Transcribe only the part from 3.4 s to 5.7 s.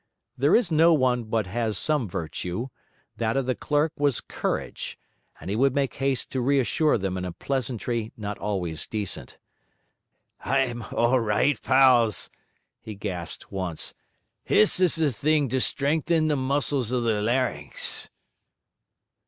the clerk was courage; and he